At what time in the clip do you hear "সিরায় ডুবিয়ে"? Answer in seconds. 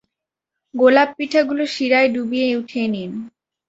1.67-2.47